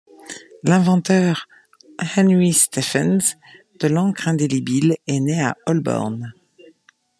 L'inventeur 0.63 1.47
Henry 2.17 2.53
Stephens 2.53 3.37
de 3.79 3.87
l'encre 3.87 4.27
indélibile 4.29 4.97
est 5.05 5.19
né 5.19 5.39
à 5.43 5.55
Holborn. 5.67 6.33